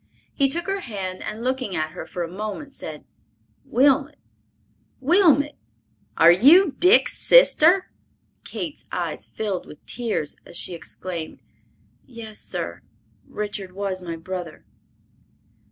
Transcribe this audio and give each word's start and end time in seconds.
He 0.33 0.49
took 0.49 0.65
her 0.65 0.79
hand 0.79 1.21
and 1.21 1.43
looking 1.43 1.75
at 1.75 1.91
her 1.91 2.07
for 2.07 2.23
a 2.23 2.27
moment, 2.27 2.73
said, 2.73 3.05
"Wilmot, 3.63 4.17
Wilmot! 4.99 5.55
Are 6.17 6.31
you 6.31 6.71
Dick's 6.79 7.15
sister?" 7.19 7.91
Kate's 8.43 8.85
eyes 8.91 9.27
filled 9.27 9.67
with 9.67 9.85
tears 9.85 10.37
as 10.43 10.57
she 10.57 10.73
exclaimed, 10.73 11.39
"Yes, 12.07 12.39
sir, 12.39 12.81
Richard 13.27 13.73
was 13.73 14.01
my 14.01 14.15
brother." 14.15 14.65